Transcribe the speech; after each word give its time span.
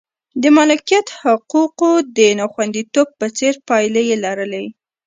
د 0.41 0.43
مالکیت 0.57 1.07
حقوقو 1.21 1.91
د 2.17 2.19
ناخوندیتوب 2.39 3.07
په 3.19 3.27
څېر 3.37 3.53
پایلې 3.67 4.03
یې 4.09 4.17
لرلې. 4.25 4.65